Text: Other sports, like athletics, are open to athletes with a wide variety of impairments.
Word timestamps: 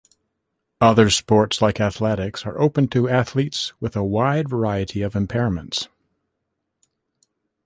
Other 0.81 1.11
sports, 1.11 1.61
like 1.61 1.79
athletics, 1.79 2.43
are 2.43 2.59
open 2.59 2.87
to 2.87 3.07
athletes 3.07 3.73
with 3.79 3.95
a 3.95 4.03
wide 4.03 4.49
variety 4.49 5.03
of 5.03 5.13
impairments. 5.13 5.89